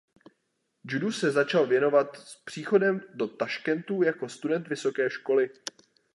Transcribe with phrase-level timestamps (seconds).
[0.87, 5.49] Judu se začal věnovat s příchodem do Taškentu jako student vysoké školy.